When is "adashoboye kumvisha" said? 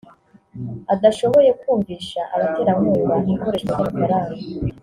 0.93-2.21